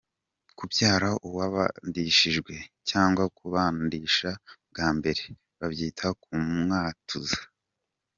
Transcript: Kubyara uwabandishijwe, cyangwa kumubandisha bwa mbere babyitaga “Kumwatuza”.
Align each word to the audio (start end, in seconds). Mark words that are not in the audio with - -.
Kubyara 0.57 1.09
uwabandishijwe, 1.27 2.53
cyangwa 2.89 3.23
kumubandisha 3.35 4.29
bwa 4.69 4.87
mbere 4.97 5.21
babyitaga 5.59 6.17
“Kumwatuza”. 6.21 7.39